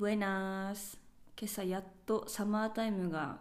[0.00, 0.98] ブエナス
[1.38, 3.36] 今朝やっとサマータイムが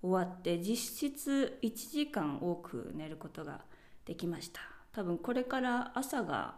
[0.00, 3.62] 終わって実質1時間多く寝ることが
[4.04, 4.60] できました。
[4.92, 6.54] 多分これから朝が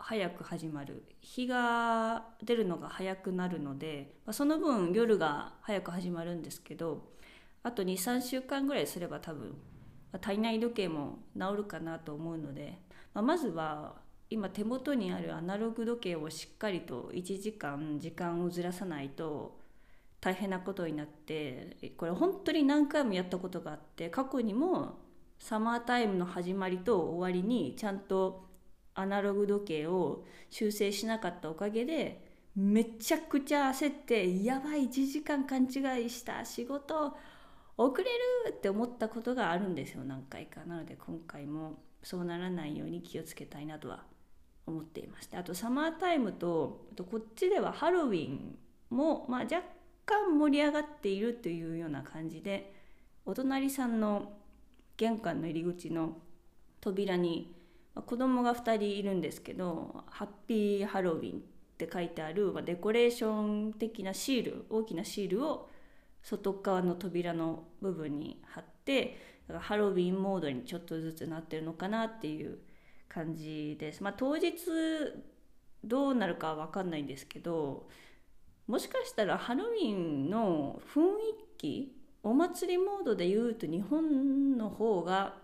[0.00, 1.04] 早く始まる。
[1.20, 7.04] 日が出るのが早くなるので、ま、その分夜が早く始まるんですけど
[7.62, 9.54] あと23週間ぐらいすれば多分、
[10.20, 12.80] 体内時計も治るかなと思うので、
[13.14, 19.58] まあ、まずは今手元にあるアナログ時計をしっかりと1時間時間をずらさないと
[20.20, 24.98] 大変なことになってこれ本当に何回もやったことがあって過去にも
[25.38, 28.46] サマータイムの始まりと終わりにちゃんと
[28.94, 32.24] アナログ時計を修正しなかったおかげで
[32.56, 37.14] めちゃくちゃ焦ってやばい1時間勘違いした仕事
[37.76, 40.64] 遅れるって思ったことがあるんですよ何回か。
[40.64, 44.04] なので今回もそうならないように気をつけたいなとは
[44.66, 48.58] 思っていましてあとサマータイムととこっちではハロウィン
[48.90, 49.62] も、まあ、若
[50.04, 52.72] 干盛り上がっているというような感じで
[53.24, 54.32] お隣さんの
[54.96, 56.16] 玄関の入り口の
[56.80, 57.54] 扉に
[57.94, 61.42] 子供が2人いるんですけど「ハッピーハロウィン」っ
[61.78, 65.68] て書いてあるまデコレーション的なシール大きなシールを
[66.22, 72.58] 外側の扉の部分に貼ってだからハロウィンモードにちょっとずつなってるのかなっていう
[73.16, 74.02] 感じです。
[74.02, 74.52] まあ、当日
[75.82, 77.88] どうなるかは分かんないんですけど
[78.66, 81.04] もしかしたらハロウィンの雰囲
[81.56, 85.36] 気お祭りモードで言うと日本の方が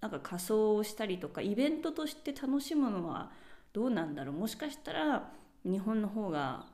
[0.00, 3.30] なんか仮装をしたりとかイベントとして楽しむのは
[3.72, 5.30] どうなんだろうもしかしたら
[5.64, 6.66] 日本の方が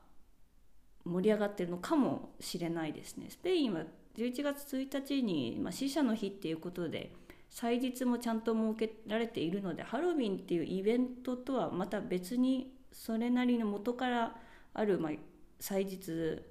[1.05, 3.27] 盛り上がってるのかもしれないですね。
[3.29, 3.81] スペインは
[4.17, 7.11] 11月1日に、まあ、死者の日っていうことで
[7.49, 14.35] 祭日もちゃんと設けられているのでハロウィンっていうイベントとはまた別にそれなりの元から
[14.73, 15.11] ある、まあ、
[15.59, 16.41] 祭日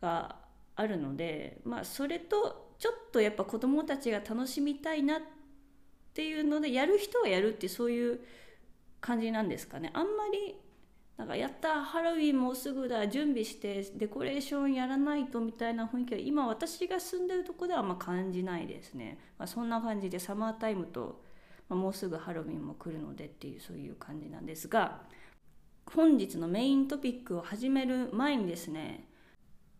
[0.00, 0.36] が
[0.74, 5.20] あるので、まあ、それとちょっとやっぱ子どもたちが楽しみたいなっ
[6.14, 8.20] ていうのでやる人はやるってそういう
[9.00, 9.90] 感じなんですかね。
[9.94, 10.56] あんまり
[11.22, 21.22] なんかやったハロウィンもうすぐだ準備してデコレーションやらないとみたいな雰囲気は今私が住んでるとこではあんま感じないですね、まあ、そんな感じでサマータイムと、
[21.68, 25.02] まあ、もうすぐハロウィンも来るのでっていうそういう感じなんですが
[25.86, 29.06] 本日のメイントピックを始める前にですね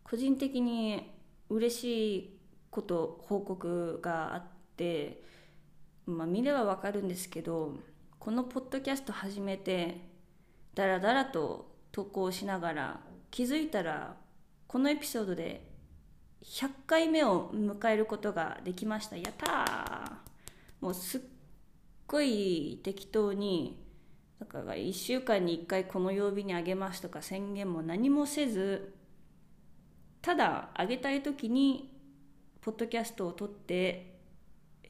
[0.04, 1.10] 個人的に
[1.50, 2.38] 嬉しい
[2.70, 4.44] こと報告があっ
[4.76, 5.24] て
[6.06, 7.74] まあ見ればわかるんですけど
[8.20, 10.11] このポッドキャスト始めて
[10.74, 13.00] だらだらと投稿しながら
[13.30, 14.16] 気づいたら
[14.66, 15.70] このエピソードで
[16.44, 20.12] 100回目を迎えることができましたやったー
[20.80, 21.20] もうすっ
[22.06, 23.80] ごい適当に
[24.40, 28.94] だから1週間に1回この曜日にあげますとか宣言も何もせず
[30.20, 31.92] ただあげたい時に
[32.60, 34.12] ポッドキャストを撮って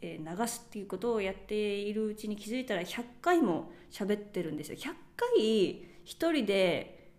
[0.03, 4.77] 流すっていうことをやっているうちに気づいたら100回も喋ってるんですよ。
[5.17, 7.11] 回一人で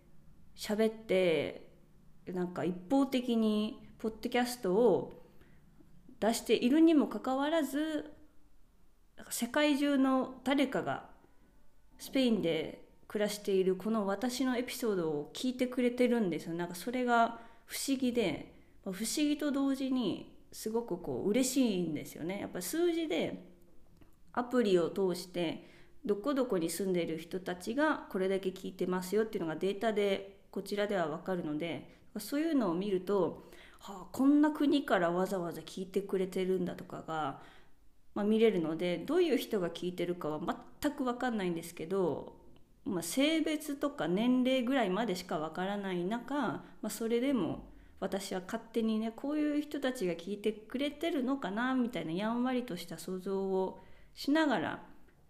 [0.56, 1.68] 喋って
[2.26, 5.24] なんか一方的にポッドキャストを
[6.20, 8.12] 出しているにもかかわらず
[9.30, 11.04] 世界中の誰かが
[11.98, 16.54] スペインで暮らしているこの私のエピソードを聞いてくれてるんですよ。
[16.54, 22.40] なんかそれが不思議で不思議と同時にすごくこう嬉しいんですよね。
[22.40, 23.44] やっぱ数字で
[24.32, 25.73] アプリを通して
[26.04, 33.50] どこどこに住んでいる人たちがこれだけ聞いてますよっていうのがデータでこちらでは分かるのでそういうのを見ると、
[33.80, 37.40] はあ、こんな国からわざわざ聞いてくれてるんだとかが、
[38.14, 40.40] まあ、見れるのでどういう人が聞いてるかは
[40.80, 42.36] 全く分かんないんですけど、
[42.84, 47.64] まあ、性別とか年齢ぐらいまでしか分からない中、まあ、それでも
[47.98, 53.82] 私は勝手にねこういう人たちが聞いてくれてるのかなみたいなやんわりとした想像を
[54.14, 54.82] しながら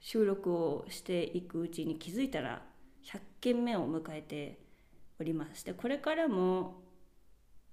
[0.05, 2.61] 収録をしていくうちに気づいたら
[3.07, 4.59] 100件目を迎えて
[5.19, 6.83] おりましてこれからも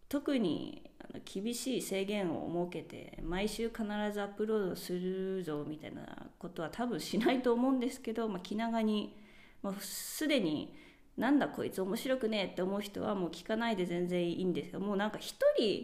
[0.08, 0.90] 特に
[1.26, 3.84] 厳しい制限を設けて毎週必
[4.14, 6.04] ずアップロードするぞみたいな
[6.40, 9.14] ことは多分しないと思うんですけど、まあ、気長に、
[9.62, 10.74] まあ、すでに
[11.18, 14.80] なんだこいつ面白くねえって思う人はもう聞かないで全然いいんですよ。
[14.80, 15.82] もうなんか1人1人2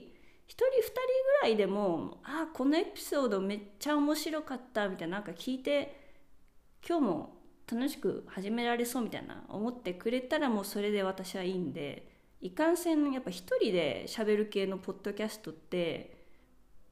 [0.48, 0.92] 人
[1.42, 6.07] ぐらいでもあこのエピソードめっちゃ面白かったみたいななんか聞いて
[6.88, 7.38] 今日も
[7.70, 12.08] 楽しく始められそうみたいな思ってくれたらもうそれで私はいいんで
[12.40, 16.16] いかんせんやっぱ一人で喋る系のポッドキャストって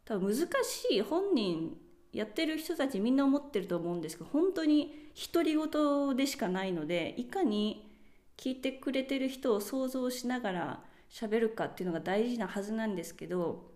[0.03, 1.77] 多分難しい本人
[2.11, 7.89] やってる人たちみんな思ってると思うんですけど本当に独り言でしかないのでいかに
[8.37, 13.74] 聞いてくれてる人を想像しながら喋るかっていうのが大事なはずなんですけど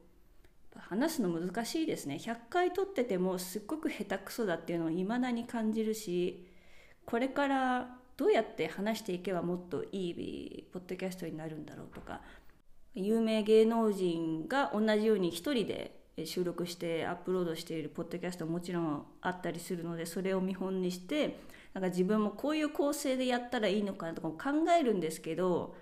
[0.82, 2.16] 話すの難しいですね。
[2.16, 6.48] 100回撮っててもすっごく下手くそだっていうのを未だに感じるし
[7.06, 12.22] これからどうやって話していけばもっといいポッドキャストになるんだろうとか
[12.94, 21.40] 有名芸能人が同じように一人で収録してアップロードしているポッドキャストももちろんあったりするのでそれを見本にして
[21.74, 25.76] なんか自分もこういう構成でやったらいいのかなとかも考えるんですけど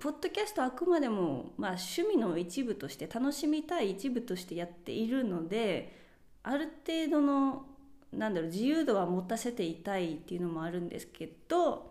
[0.00, 5.92] ポッドキャストあくまでも、まあ、趣味の一部として楽しみたい一部としてやっているので
[6.42, 7.66] ある程度の
[8.12, 11.90] なんだろう自由度は持たせていたいっていうのもあるんですけど、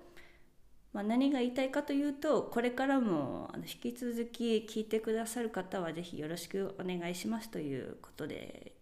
[0.94, 8.74] まあ、何が言いたいかというとこれからも引き続き聞いてくださる方は是非よろしくお願いしますということで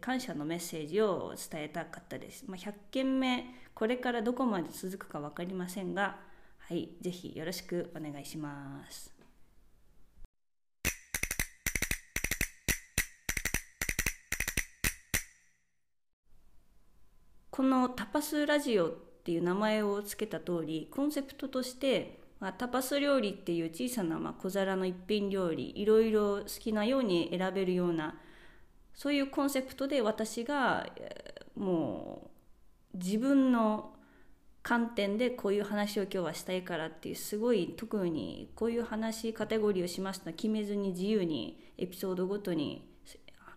[0.00, 2.44] 感謝のメッセージを伝えたかったです。
[2.46, 3.44] まあ、100件目
[3.74, 6.29] これからどこまで続くか分かりませんが
[6.70, 9.12] はい、ぜひよろしくお願いします。
[17.50, 18.92] このタパスラジオっ
[19.24, 28.14] ていう名前を付けた通りコンセプトとしてまあ、タパス料理っていう小さなまあ小皿の一品料理いろいろ好きなように選べるような
[28.94, 30.86] そういうコンセプトで私が
[31.54, 32.30] も
[32.94, 33.92] う自分の
[34.62, 42.86] 観点でこういう話を今日はしたいからっていうすごい特にこういう話カテゴリーをしました決めずに自由にエピソードごとに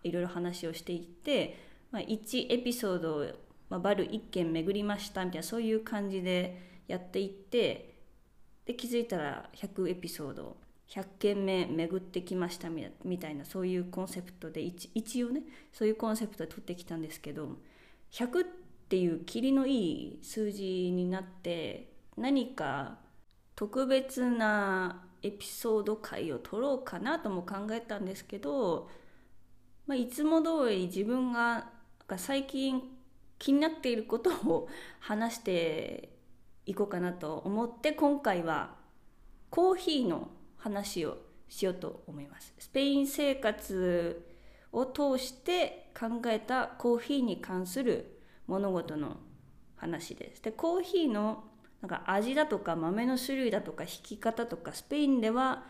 [0.02, 1.58] いろいろ話をしていって、
[1.90, 3.26] まあ、1エピソードを、
[3.68, 7.94] まあ、バル1件巡りましたみたいなそういう感じでやっていって
[8.64, 10.56] で気づいたら100エピソード
[10.88, 15.42] 100件目巡ってきましたみたいなそういうコンセプトで一応ね
[15.72, 17.58] そういうコンセプトで取ってきたんですけど
[18.12, 18.63] 100って
[18.94, 20.62] っていう霧のいい数字
[20.92, 22.98] になって何か
[23.56, 28.88] 特別なエピソード回を取ろうかなとも考えたんですけど、
[29.88, 31.70] まあ、いつも通り自分が
[32.18, 32.84] 最近
[33.40, 34.68] 気になっていることを
[35.00, 36.10] 話して
[36.64, 38.76] いこうかなと思って今回は
[39.50, 41.18] コーヒーの話を
[41.48, 42.54] しようと思います。
[42.60, 44.24] スペイン生活
[44.70, 48.13] を通して考えたコーヒーに関する
[48.46, 49.16] 物事の
[49.76, 50.42] 話です。
[50.42, 51.44] でコーヒーの
[51.82, 55.64] なんか味だとか豆の種類だとか引き方とかスペインでは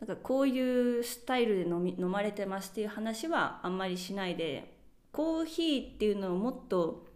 [0.00, 4.74] なんかこういうスタイルで飲み飲まれてますっていう話はあんまりしないで
[5.12, 7.06] コーヒーっていうのをもっと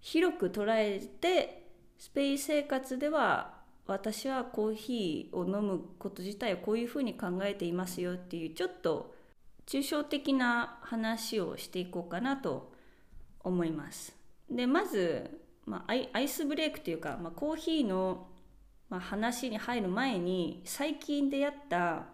[0.00, 1.66] 広く捉えて
[1.98, 9.14] スペイン生活では私はコーヒーを飲むこと自体をこういうふうに考えていますよっていうちょっと
[9.66, 12.72] 抽象的な話をしていこうかなと
[13.40, 14.14] 思います。
[14.50, 18.28] でまず、まあ、アイスブレイクというか、まあ、コーヒーの、
[18.88, 22.06] まあ、話に入る前に最近出会った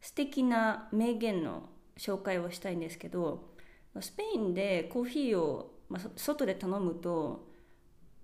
[0.00, 3.50] 素敵な名言の紹介をしたいんですけど
[4.00, 7.48] スペインでコーヒーを、まあ、外で頼むと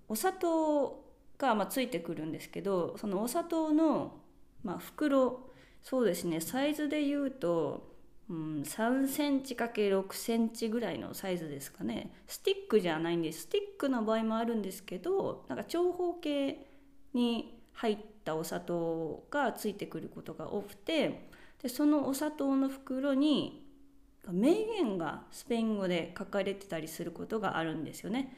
[0.07, 1.03] お砂糖
[1.37, 4.21] がまあついてくるんですけどそのお砂糖の、
[4.63, 5.49] まあ、袋
[5.81, 7.92] そうですねサイズで言うと
[8.33, 16.65] うん、3センチ ×6 センチぐらいのサイズですかねスティックじゃないんですスティックの場合もあるんですけどなんか長方形
[17.13, 21.29] に入ったお砂糖がついてくることが多くて
[21.61, 23.67] でそのお砂糖の袋に
[24.31, 28.35] 名言がスペイン語で書かれてたりすることがあるんですよね。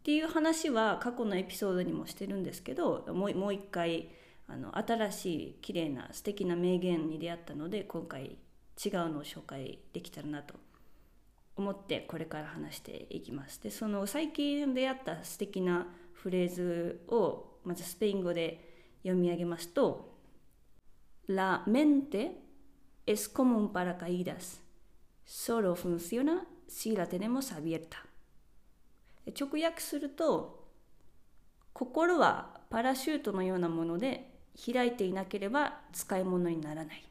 [0.00, 4.10] っていう話は過去のエピソードにもしてるんですけどもうもう一回
[4.46, 8.36] あの新しい綺麗な素敵な名言に出会ったので今回
[8.82, 10.54] 違うのを紹介できたらなと
[11.56, 13.62] 思ってこれから話していきます。
[13.62, 20.18] でその最近出会った素敵なフレーズをまずスペイン語で読み上げますと
[21.28, 22.32] 「La mente
[23.06, 24.60] es como un paracaídas.
[25.24, 27.98] Solo funciona si la tenemos abierta」
[29.38, 30.66] 直訳すると
[31.74, 34.40] 「心はパラシュートのようなもので
[34.72, 37.04] 開いていなければ使い物にならない」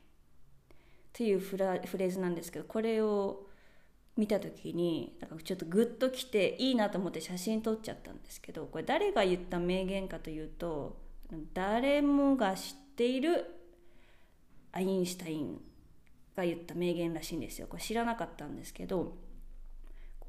[1.20, 3.46] っていうフラフレーズなんですけどこれを
[4.16, 10.96] 見た時になんかちょっとグッときていいなと思って写真撮っちゃったんですけどこれ誰が言った名言かというと
[11.54, 13.54] 誰もが知っている
[14.72, 15.60] アインシュタイン
[16.38, 17.68] が言った名言らしいんですよ。
[17.68, 19.18] これ知らなかったんですけど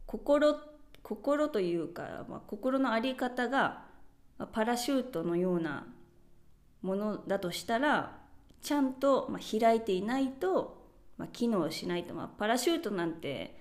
[0.07, 0.57] 心
[1.05, 3.85] 心というか、まあ、心の在り方が
[4.51, 5.87] パラシュートのような
[6.83, 8.19] ものだとしたら
[8.61, 10.80] ちゃんと、ま開いていないと
[11.21, 13.57] まあ、機能しないと、まあ、パラシュートなんて、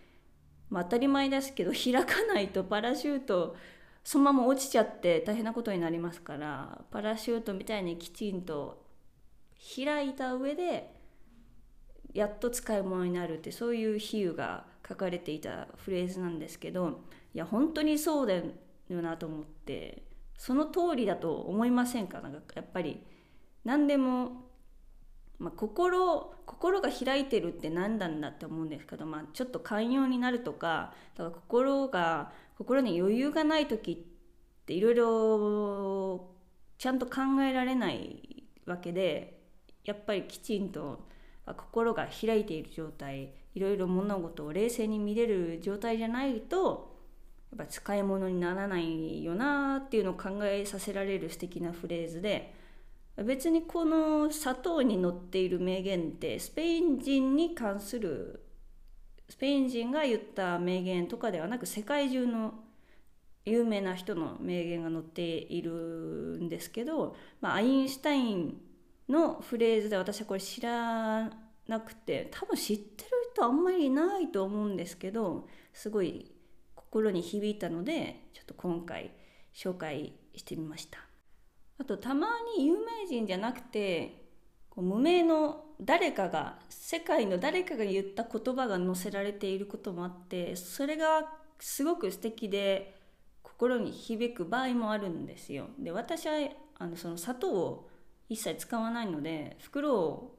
[0.70, 3.56] まあ、当たり前ですけど開かないとパラシュート
[4.04, 8.86] そのまま落ちちゃって大変なことになりますからパラシュートみたいにきちんと
[9.76, 10.96] 開いた上で
[12.14, 17.02] やっと使い物になるってそういう比喩が書かれていたフレーズなんですけど
[17.34, 18.44] いや本当にそうだよ
[18.90, 20.04] なと思って
[20.38, 22.22] その通りだと思いませんか？
[22.22, 23.04] なんかやっぱり
[23.66, 24.49] 何でも、
[25.40, 36.30] まあ、心心が開いてるって何なんだって思うんですけど、まあ、ちょっと寛容になるとかだから心が心に余裕がない時っていろいろ
[36.78, 39.40] ちゃんと考えられないわけで
[39.86, 41.08] やっぱりきちんと
[41.46, 46.98] 心が開いている状態いろいろ物事を冷静に見れる状態じゃないと
[47.52, 52.54] やっぱ使い物にならないよなっていうのを考えさせられる素敵なフレーズで
[53.26, 58.46] 別にこの砂糖に載っている名言ってスペイン人に関する
[59.28, 62.54] スペイン人が言った名言とかではなく世界中の
[63.46, 68.58] 有名な人の名言が載っているんですけど、まあ、アインシュタイン
[69.08, 71.30] のフレーズで私はこれ知ら
[71.68, 76.32] なくて多分知ってる人あんまりいないと思うんですけどすごい
[76.76, 79.12] 心に響いたのでちょっと今回
[79.54, 81.09] 紹介してみました。
[81.80, 84.26] あとたまに有名人じゃなくて
[84.70, 92.96] こう無名の誰かが世界の誰かが言った言葉が載せられていることもあってそれがすごく素敵で
[93.42, 95.68] 心に響く場合もあるんですよ。
[95.80, 96.34] で私は
[96.78, 97.90] あのその砂糖を
[98.28, 100.34] 一切使わないので袋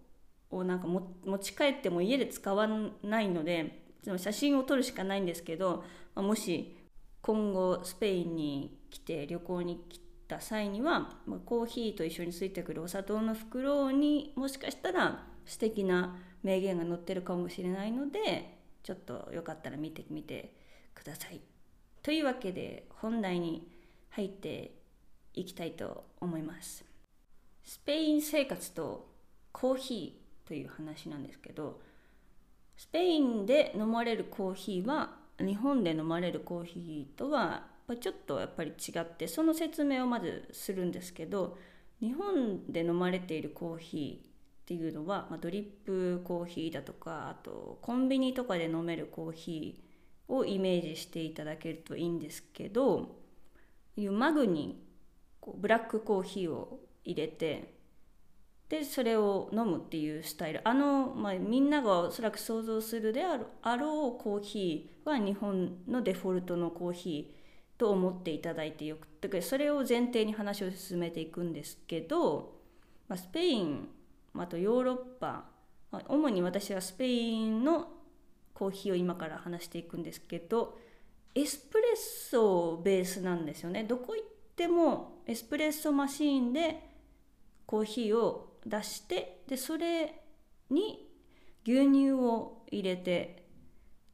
[0.50, 2.68] をなんか持ち帰っても家で使わ
[3.02, 3.82] ないので
[4.16, 6.76] 写真を撮るしかないんですけど、まあ、もし
[7.22, 20.54] 今後スペインに来て旅行に来てた際には、まあ、コーヒーと一緒についてくるお砂糖の袋にもしかしたら素敵な名言が載ってるかもしれないのでちょっとよかったら見てみて
[20.94, 21.40] ください。
[22.02, 23.68] というわけで本題に
[24.10, 24.74] 入って
[25.34, 26.84] いきたいと思います。
[27.64, 29.10] スペイン生活と
[29.52, 31.80] コーヒーという話なんですけど
[32.76, 37.66] スペインで飲まれるコーヒーは日本で飲まれるコーヒーとは
[37.96, 41.58] ちょっとやっぱり違ってその説明をまずするんですけど
[42.00, 44.30] 日本で飲まれているコーヒーっ
[44.66, 53.16] ていうのは、まあ、ドリップコーヒーだとかあとコンビニとかで飲めるコーヒーをイメージしていただけるといいんですけど
[53.96, 54.82] いうマグに
[55.40, 57.74] こうブラックコーヒーを入れて
[58.68, 60.60] でそれを飲むっていうスタイル。
[60.62, 67.39] あの、まあ、みんながおそらく想像するであろあろうコーヒーは日本のデフォルトのコーヒー
[67.80, 72.58] と思っていただいてよくてそれを前提に話を進めていくんですけど、
[73.08, 73.88] まあ、スペイン
[74.36, 75.46] あとヨーロッパ、
[75.90, 77.88] まあ、主に私はスペインの
[78.52, 80.78] コーヒーを今から話していくんですけど
[81.34, 83.84] エスプレッソベースなんですよね。
[83.84, 86.86] どこ行ってもエスプレッソマシーンで
[87.64, 90.20] コーヒーを出してでそれ
[90.68, 91.08] に
[91.64, 93.39] 牛乳を入れて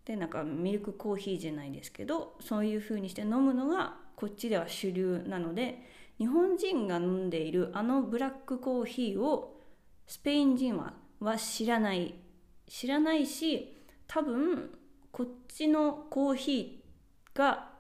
[0.07, 5.83] でなんかミルクコーヒーじゃないですけどそういう風にして飲むのがこっちでは主流なので
[6.19, 9.61] 日本人が飲んでいるあのブラックコーヒーを
[10.07, 12.15] スペイン人はは知らない
[12.69, 14.71] 知らないし多分
[15.11, 17.71] こっちのコーヒーが、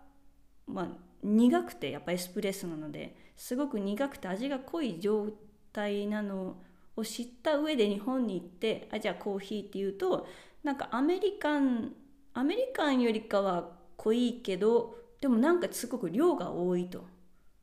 [0.66, 0.88] まあ、
[1.22, 5.28] 苦くてやっぱエスプレッソなのですごく苦くて味が濃い状
[5.72, 6.56] 態なの
[6.96, 10.26] を知った上で日本に行ってあじゃあコーヒーっていうと
[10.64, 11.92] なんかアメリカン
[12.38, 17.06] アメリカンよりかは濃いけどでもなんかすごく量が多いと。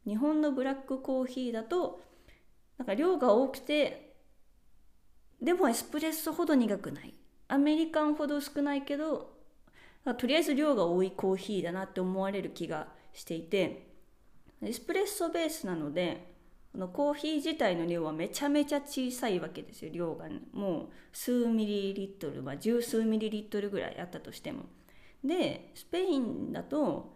[0.04, 2.02] 日本のブラックコーヒーだと
[2.80, 4.16] なんか量が多くて
[5.40, 7.14] でもエスプレッソほど苦くない。
[7.50, 9.38] アメリカンほど少ないけど
[10.18, 13.94] とりあえず量が多いコーヒーだなって思われる気がしていて
[14.64, 16.33] エスプレッソベースなので
[16.74, 19.92] このコーヒー自体の量はめちゃめちゃ小さいわけですよ。
[19.94, 24.64] 量が、ね、もう数ミリリットル、まあ、十数ミリリットルぐらいあったとしても。
[25.24, 27.14] でスペインだと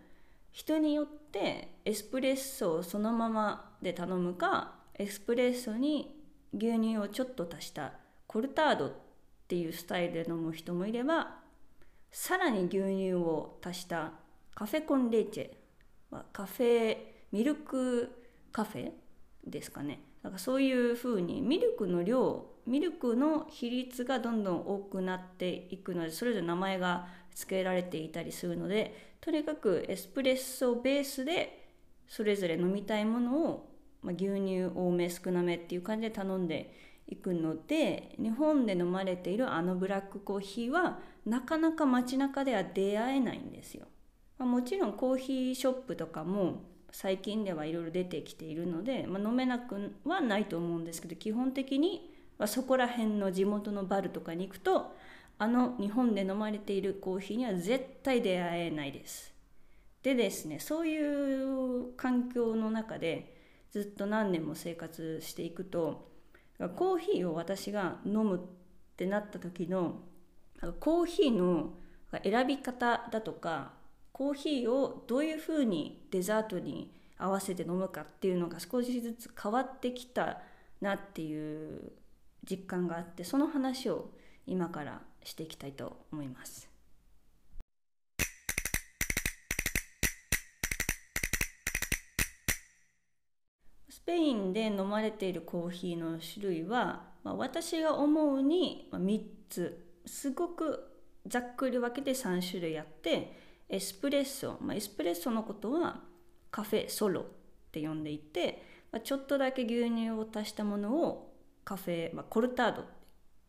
[0.52, 6.16] 人によってエスプレッソをそのままで頼むかエスプレッソに
[6.54, 7.94] 牛乳をちょっと足した
[8.28, 8.92] コルタードっ
[9.48, 11.36] ていうスタイルで飲む人もいれば
[12.12, 14.14] さらに牛乳を足した
[14.56, 16.98] カフェコンレーチェ、カフェ
[17.32, 18.10] ミルク
[18.52, 18.92] カフェ
[19.50, 31.68] ですかねだからそういうふうにミルクの量ミルクの比率がどんどん多くなっていくのでそれぞれ名前が付けられていたりするのでとにかくエスプレッソベースで
[32.08, 33.70] それぞれ飲みたいものを、
[34.02, 36.74] まあ、牛乳多め少なめっていう感じで頼んで
[37.08, 43.86] いくので日本で飲まれているあのブラックコーヒーはなかなか街中では出会えないんですよ。
[44.38, 54.96] まあ、もちろんコーヒーショップとかも最近ではいろいろ出てきているので、まあ、飲めなくはないと思うんですけど基本的にまあ、そこら辺の地元のバルとかに行くと
[55.40, 59.34] あの日本で飲まれているコーヒーには絶対出会えないです。
[60.02, 63.36] でですねそういう環境の中で
[63.72, 66.10] ずっと何年も生活していくと
[66.76, 68.40] コーヒーを私が飲むっ
[68.96, 70.00] てなった時の
[70.80, 71.74] コーヒーの
[72.24, 73.74] 選び方だとか
[74.18, 80.42] コーヒーをどういうふうにデザートに合わせて飲むかっていうのが少しずつ変わってきた
[80.82, 81.92] なっていう
[82.50, 84.10] 実感があってその話を
[84.48, 86.68] 今からしていきたいと思います。
[93.88, 100.92] スペインで飲まれているコーヒーの種類は、まあ、私が思うに3つすごく
[101.28, 106.02] ざっくり分けて3種類あってエスプレッソ、まあ、エスプレッソのことは
[106.52, 107.26] カフェソロっ
[107.72, 111.34] て呼んでいて、まあ、ちょっとだけ牛乳を足したものを
[111.64, 112.86] カフェ、まあ、コルタードっ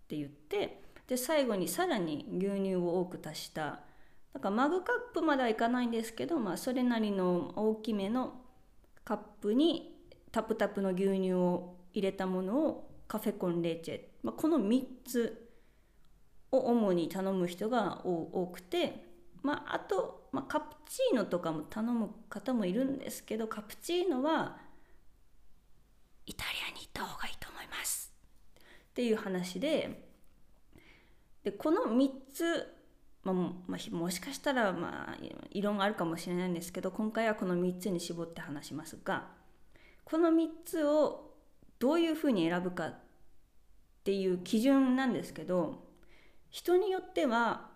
[0.08, 3.80] て言ってで最後にさらに牛乳を多く足した。
[4.34, 8.42] だからマグカップまではいかないんですけど、まあ、それなりの大きめの
[9.04, 9.96] カップに
[10.30, 15.48] タプタプの牛乳を入れたものをカフェコンレーチェ、まあ、この3つ
[16.52, 19.07] を主に頼む人が多くて、
[19.42, 24.59] まあ、あと、まあ、カプチーノとかも頼む方もいるんですけどカプチーノは
[26.26, 28.12] イタリアに行った方がいいと思います。
[28.90, 30.09] っていう話で
[31.45, 32.75] でこの3つ、
[33.23, 35.16] まあまあ、もしかしたらまあ
[35.50, 39.28] 異論があるかもしれないんですけど今回はこの3つに絞って話しますが
[40.04, 41.35] この3つを
[41.78, 42.95] どういうふうに選ぶかっ
[44.02, 45.87] ていう基準なんですけど
[46.50, 47.71] 人によっては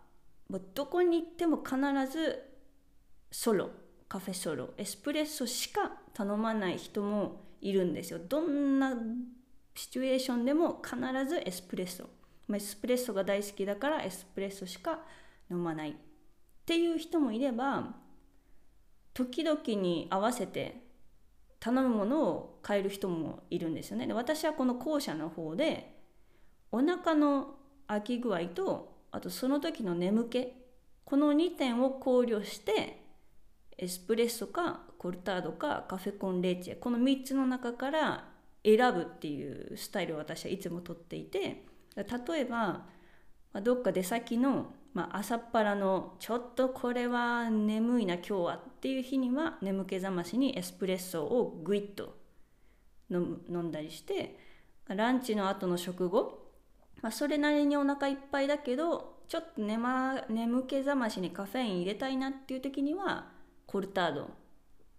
[0.59, 1.77] どこに行っても必
[2.11, 2.43] ず
[3.31, 3.71] ソロ
[4.09, 8.21] カフェソロエスプレッソしか頼まない人もいるんですよ。
[8.29, 8.95] どんな
[9.75, 12.09] シチュエーションでも必ずエスプレッソ。
[12.53, 14.99] エスプレッソが大好きだからエスプレッソしか
[15.51, 15.95] 飲まないっ
[16.67, 17.95] ていう人もいれば
[19.15, 20.83] 時々に合わせて
[21.61, 24.07] 頼むものを変える人もいるんですよね。
[24.07, 25.97] で私はこの後者の方で
[26.71, 27.55] お腹の
[27.87, 30.49] 空き具合とあとその時の眠気
[31.05, 33.03] この2点を考慮して
[33.79, 38.29] エスプレッソかコルタードかカフェコンレーチェこの3つの中から
[38.65, 42.87] 選ぶっていうスタイルを私はいつもとっていて例えば、
[43.63, 52.17] どっか出先の、まあ、朝っぱらのちょっとこれは眠いな今日はっていう日には眠気覚ましにエスプレッソをグイッと
[53.11, 54.39] 飲む飲んだりして
[54.89, 56.42] ランチの後の食後、
[57.03, 63.31] まあ、それなりにお腹いっぱいだけどちょっと眠眠気覚ましにカフェイン入れたいなっていう時には
[63.67, 64.31] コルタード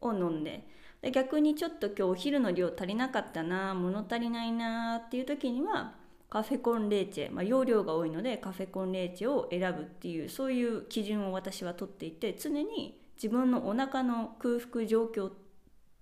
[0.01, 0.67] を飲んで
[1.01, 5.95] で逆にちょっと今日お昼の量足りなかったな物足りないなっていう時には
[6.29, 15.29] カフェコンレーチェ、まあ、容量が多いのでカフェコンレーチェを選ぶっていうそういう基準を私はとっていて常に自分のお腹の空腹状況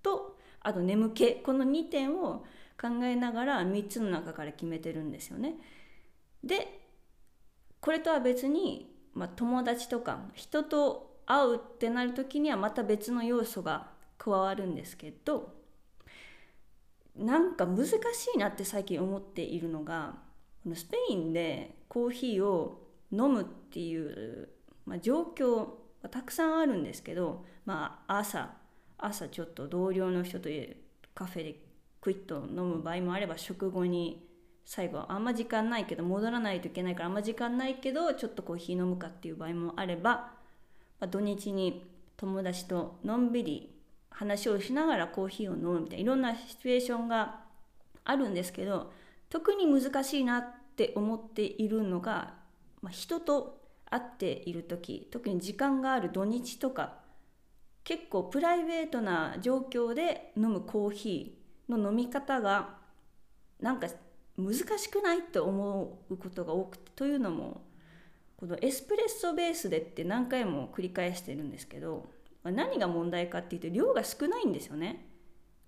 [0.02, 2.44] とあと眠気この2点を
[2.80, 5.54] 考えながら3つの中から決めてるんですよね。
[6.44, 6.80] で
[7.80, 15.52] これとは別に、まあ、友達とか人と会うってなる時にはまた別の要素が加わるんですけど
[17.16, 17.92] なんか難し
[18.34, 20.14] いなって最近思っているのが
[20.62, 24.48] このスペインでコーヒーを飲むっていう、
[24.86, 25.66] まあ、状況
[26.02, 28.50] はたくさんあるんですけど、まあ、朝
[28.96, 30.48] 朝ちょっと同僚の人と
[31.14, 31.56] カフェで
[32.00, 34.26] クイッと飲む場合もあれば食後に
[34.64, 40.32] 最後あんま時間ないけど戻らないといけないからあんま時間ないけどちょっとコーヒー飲むかっていう場合もあれば、ま
[41.00, 41.84] あ、土日に
[42.16, 43.74] 友達とのんびり
[44.10, 47.40] 話をしながらコーヒーを飲むみたいないろんなシチュエーションが
[48.04, 48.92] あるんですけど
[49.28, 50.44] 特に難しいなっ
[50.76, 52.34] て思っているのが、
[52.80, 56.94] まあ、人と会っている時特に時間がある土日とか
[57.84, 62.76] 結構プライベートな状況で飲むコーヒーの飲み方が
[63.60, 63.88] なんか
[64.38, 67.62] 難しくないって思うことが多くてというのも
[68.36, 72.08] このエスプレッソベースでって何回も繰り返してるんですけど
[72.44, 75.06] 何が問題かっていうと量が少ないんですよね。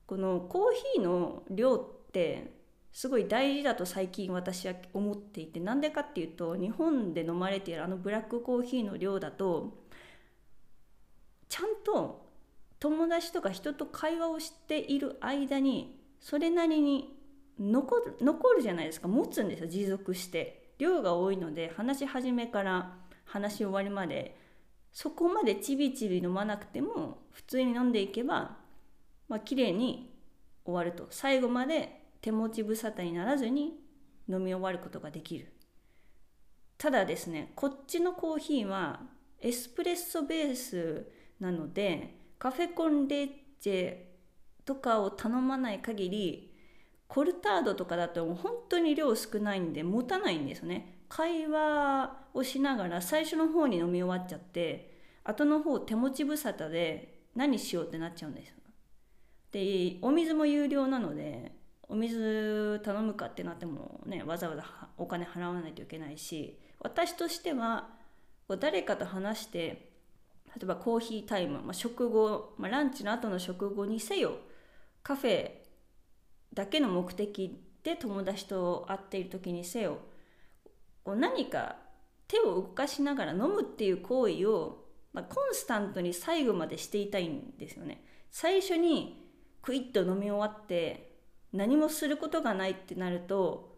[0.06, 2.52] このコーヒーの量って
[2.92, 9.84] すごい大事だと最近私は思っていてなんでかっていうと日本で飲まれているあのブラックコーヒーの量だと
[11.48, 12.28] ちゃんと
[12.80, 17.13] 友達とか人と会話をしている間にそれなりに
[17.58, 19.08] 残る残るじゃないですか。
[19.08, 19.68] 持つんですよ。
[19.68, 20.64] 持続して。
[20.78, 24.36] 量が多いので話し始めから話し終わりまで
[24.92, 28.56] そこまでちびちび飲まなくても普通に飲んでいけば
[29.28, 30.12] まあ綺麗に
[30.64, 31.06] 終わると。
[31.10, 33.74] 最後まで手持ち無沙汰にならずに
[34.28, 35.52] 飲み終わることができる。
[36.76, 39.00] ただですねこっちのコーヒーは
[39.40, 41.06] エスプレッソベース
[41.38, 43.28] なのでカフェコンレッ
[43.60, 43.96] ジェ
[44.64, 46.53] とかを頼まない限り
[47.14, 50.98] コルタードとかだと本当に量少ないんで持たないんですよね。
[51.08, 58.56] 会話をしながら最初の方に飲み終わっちゃって後の方手持ち無沙汰で何しようってなっちゃうんですよ。
[59.52, 61.52] でお水も有料なので
[61.88, 64.64] お水頼むかってなってもねわざわざ
[64.98, 67.90] お金払わないといけないし私としては
[68.58, 69.92] 誰かと話して
[70.48, 74.32] 例えばコーヒータイム、まあ、食後、まあ、ランチの後の食後にせよ
[75.04, 75.63] カフェ
[76.54, 79.98] だけの目的で友達と会っている時にせよ
[81.04, 81.76] こう何か
[82.26, 88.02] 手を動かしながら飲むっていう行為を、まあ、コンスタントに最後までしていたいんですよね。
[88.30, 89.22] 最初に
[89.60, 91.14] クイッと飲み終わって
[91.52, 93.76] 何もすることがないってなると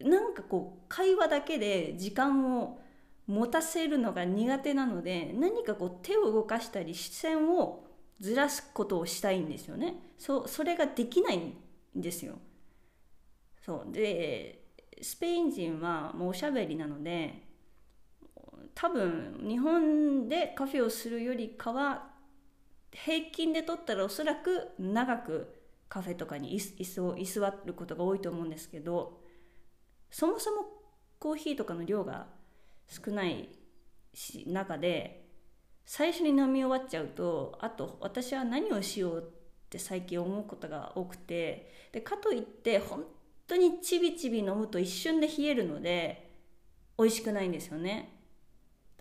[0.00, 2.80] なんかこう会話だけで時間を
[3.26, 7.84] 持たせるのが苦手なので何かこう手を動かしたり視線を
[8.20, 9.96] ずらすことをしたいんですよね。
[10.18, 11.54] そそれができない
[11.94, 12.38] ですよ。
[13.64, 14.62] そうで
[15.00, 17.42] スペイン人はもうおしゃべりなので
[18.74, 22.10] 多分日本でカフェをするよりかは
[22.92, 25.54] 平均で取ったらおそらく長く
[25.88, 29.20] カフェとかに椅子を居座ることが多いと思うんですけど
[30.10, 30.64] そもそも
[31.18, 32.26] コーヒーとかの量が
[32.88, 33.48] 少ない
[34.46, 35.26] 中で
[35.86, 39.41] 最初に飲み終わっちゃうとあと私は何をしようって
[39.78, 43.04] 最近思うことが多くてでかといって本
[43.46, 46.30] 当にちびちび飲むと一瞬で冷えるので
[46.98, 48.18] 美味しくないんですよね。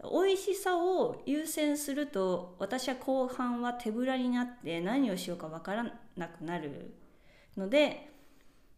[0.04, 5.86] 美味しさを優先すると私は後半は手ぶらになって何をしようか分から
[6.18, 6.96] なくなる
[7.56, 8.10] ので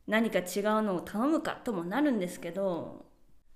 [0.06, 0.46] 何か違う
[0.82, 3.06] のを頼むかともなるんですけど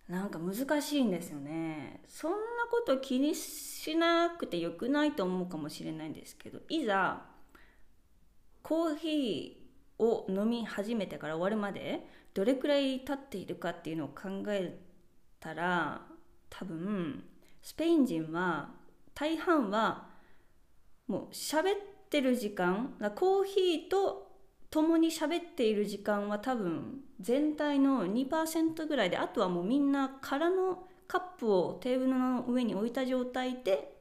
[0.08, 2.38] なんか難しいんですよねそんな
[2.72, 7.26] こと気にしなくてよくないと思うかもしれないんですけどいざ
[8.68, 14.78] コーヒーを飲み始めてから終わるまでどれくらい経っているかっていうのを考え
[15.40, 16.02] たら
[16.50, 17.24] 多分
[17.62, 18.72] スペイン人は
[19.16, 20.10] 大半は
[21.08, 21.64] もう喋っ
[22.10, 24.34] てる時間コーヒーと
[24.70, 33.96] 共に喋っている時間は多分全体の2%ぐらいであとはもうみんな空のカップをテーブルの上に置いた状態で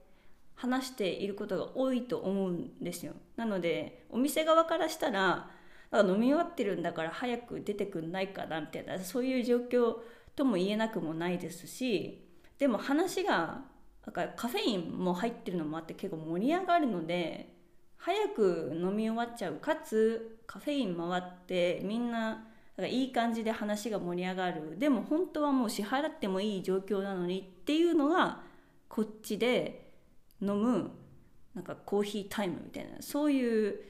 [0.56, 3.12] 話していることが多いと思うんですよ。
[3.36, 5.50] なのでお店側からしたら
[5.92, 9.96] 飲み終わってるんだから早く出てくんないかなみたいなそういう状況
[10.34, 12.26] とも言えなくもないですし
[12.58, 13.62] でも話が
[14.04, 17.54] だからカフェインも入ってるのもあって結構盛り上がるので
[17.96, 22.46] 早く飲み終わっちゃうかつカフェイン回ってみんな
[22.76, 24.78] だいい感じで話が盛り上がる。
[24.78, 28.42] でも本当はもう支払ってもいい状況なのにっていうのが
[28.88, 29.92] こっちで
[30.42, 30.90] 飲む
[31.56, 33.80] なんかコーヒータイムみたいなそういう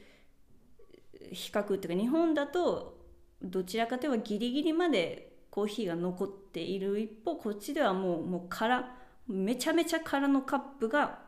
[1.31, 2.97] 比較っていうか日本だと
[3.41, 8.95] どちらかというとギリギリまでコーヒーが残っている一方こっちではもうもう空
[9.27, 11.19] めちゃめちゃ空のカップが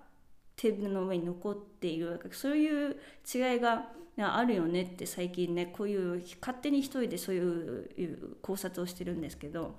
[0.55, 2.95] テーブルの上に残っているそういう
[3.33, 9.75] 違いがあるよねって最近ねこういう勝手に一人でそういう考察をしてるんですけど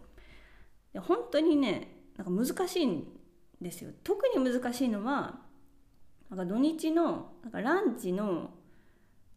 [0.95, 3.07] 本当にねなんか難しいん
[3.61, 3.91] ですよ。
[4.05, 5.41] 特に難しいのは
[6.31, 8.51] なんか土日のなんかランチの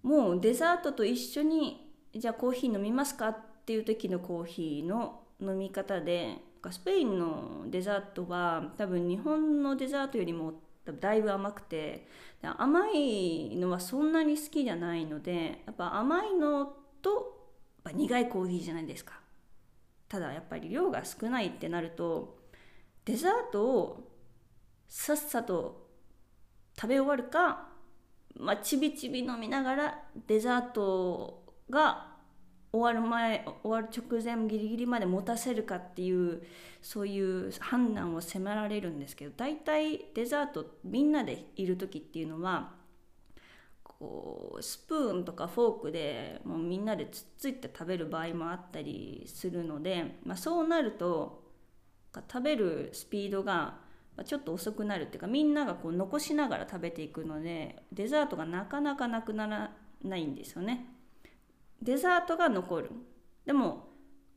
[0.04, 6.38] もうデザートと一緒にじゃあコーヒー飲みますかっていう時のコーヒーの飲み方で
[6.70, 10.54] スペインのデザートは多分日本のデザートよりも
[11.00, 12.08] だいぶ甘くて
[12.42, 17.10] 甘いのはそんなに好きじゃないのでやっぱ甘いのと
[17.86, 19.20] やっぱ苦いコーヒーじゃないですか。
[20.08, 22.38] ただやっぱり量が少ないってなると
[23.04, 24.12] デザートを
[24.88, 25.83] さっさと
[26.84, 27.70] 食べ終わるか
[28.38, 32.08] まあ、ちびちび飲みながらデザートが
[32.74, 36.44] 終わる前終わる直前ギリギリまで持たせるかっていう
[36.82, 42.74] そういう判断を迫られるんですけど大体デザートみんなでいる時っていうのは
[43.84, 51.44] こうスプーンとかフォークでもうみんなでつっついて食べる場合もあったりするので、まあ、そうなると
[52.14, 53.84] 食べるスピードが
[54.26, 59.72] ちょっと遅くなるっていうかみんながこう残しながら食べていくのでデザートがなかなかなくなら
[60.04, 60.86] ないんですよね。
[61.82, 62.92] デザートが残る。
[63.46, 63.88] でも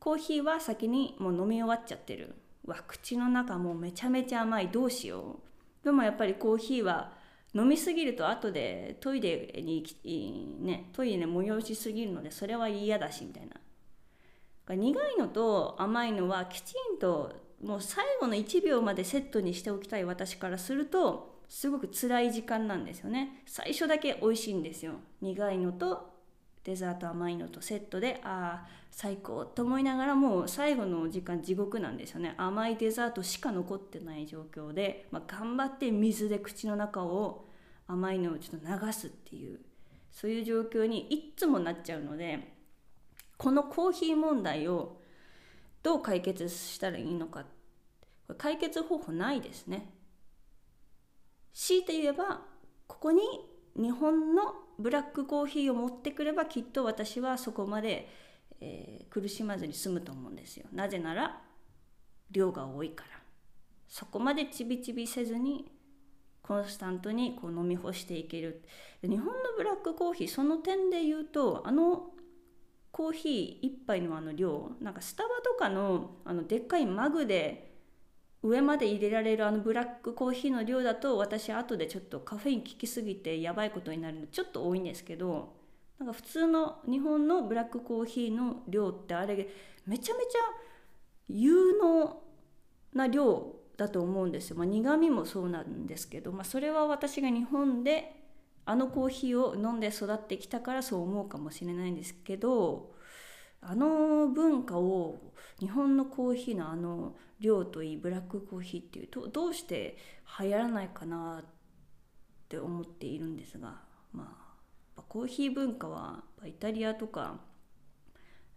[0.01, 2.35] コーヒーは先にもう飲み終わっちゃってる。
[2.65, 5.41] わ口の中もうめちゃめちゃ甘いどうしよ
[5.83, 5.85] う。
[5.85, 7.13] でもやっぱりコーヒーは
[7.55, 9.85] 飲みすぎると後でトイレに
[10.61, 13.57] ねトイレで催しすぎるのでそれは嫌だしみたいな
[14.75, 23.43] 苦いのと甘いのはきちんともう最後の1秒までセットにしておきたい私からするとすごく辛い時間なんですよね。
[23.47, 24.95] 最初だけ美味しいんですよ。
[25.21, 26.17] 苦いのと
[26.65, 32.35] デザート甘いのとセットでああ最高と思いながらもう最後の時間地獄なんですよね。
[32.37, 37.47] 甘いデザートしか残ってない状況で、まあ、頑張って水で口の中を
[37.87, 39.61] 甘いのをちょっと流すっていう
[40.11, 42.57] そういう状況にいっつもなっちゃうので
[43.37, 45.01] このコーヒー問題を
[45.87, 47.45] どう解決したらいいのか。
[48.27, 49.95] これ解決方法ないですね。
[51.55, 52.43] 強いて言えば
[52.89, 53.23] ここに
[53.77, 54.43] 日本の
[54.81, 58.09] ブラックコーヒーを持ってくればきっと私はそこまで、
[58.61, 60.67] えー、苦しまずに済むと思うんですよ。
[60.73, 61.41] なぜなら
[62.33, 63.21] 量が多いから。
[63.87, 65.71] そこまでちびちびせずに
[66.43, 68.65] コンスタントにこう飲み干していける。
[69.03, 72.11] 日本のブラックコーヒーその点で言うとあの
[72.97, 77.75] コーヒー1杯のあの量なんかスタバとかのあのでっかいマグで
[78.43, 85.53] 上まで入れられるあのブラックコーヒーの量だと私後でちょっとカフェイン効きすぎてやばいことになるのちょっと多いんですけど
[85.99, 89.47] なんか普通の日本のブラックコーヒーの量ってあれ
[89.87, 90.39] めちゃめちゃ
[91.29, 92.23] 有能
[92.95, 98.26] な量だと思うんですよ、まあ、苦味もそうなんですけど、まあ、それは私が日本で
[98.67, 102.93] あのコーヒーを飲んで育ってきたからそう思うかもしれないんですけど
[103.61, 109.97] あの文化を日本のコーヒーのあの量といいブラックコーヒーっていうとどうして
[110.41, 111.45] 流行らないかなっ
[112.49, 113.81] て思っているんですが
[114.13, 114.37] ま
[114.97, 117.41] あコーヒー文化はイタリアとか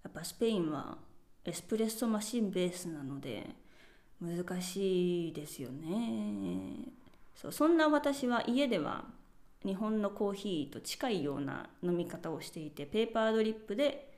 [0.04, 0.98] やっぱスペインは
[1.45, 3.48] エスプレッソマシンベースなので
[4.22, 6.91] 難しいですよね。
[7.36, 9.06] そうそんな私は家では
[9.65, 14.10] 日本のコーヒーと近いような飲み方をしていてペーパードリップで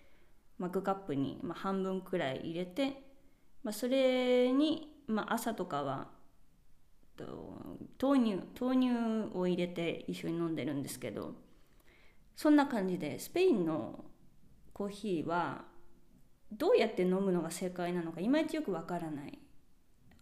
[0.59, 3.01] マグカップに、半分くらい入れて、
[3.63, 6.09] まあ、それに、まあ、朝とかは
[7.99, 11.35] 豆乳豆乳を入れて一緒に飲んでるんですけど
[12.35, 14.05] そんな感じでスペインの
[14.73, 15.65] コーヒーは
[16.51, 19.40] どうやって飲むのが正解なのかいまいちよくわからない。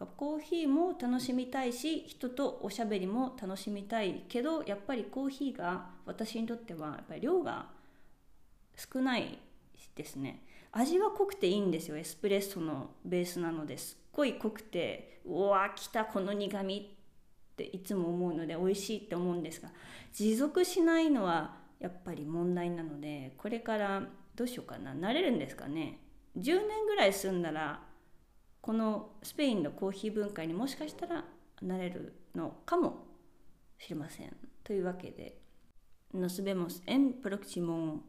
[0.06, 7.68] コーヒーも楽しみたいし人とおしゃべりも楽しみたいけどやっぱりコーヒーが私にとってはやっぱり量が
[8.76, 9.38] 少ない
[9.96, 10.44] ですね。
[10.72, 13.78] 味は濃くていいんですよエスプレッソのベースなので。
[13.78, 16.98] すっごい濃くてうわ来たこの苦み
[17.54, 19.70] っていつも思うので美味しいって思うんですが
[20.14, 24.04] 持続しないのはやっぱり問題なのでこれから
[24.36, 24.94] どうしようかな。
[24.94, 26.00] 慣れるんですかね。
[26.38, 27.82] 10年ぐらい住んだら
[28.62, 31.26] このスペインのコーヒー文化にもしかしたら
[31.62, 33.06] なれるのかも
[33.78, 34.36] しれません。
[34.64, 35.40] というわけで、
[36.12, 38.04] Nos vemos en próximo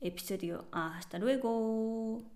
[0.00, 0.66] episodio.
[0.72, 2.35] Hasta luego.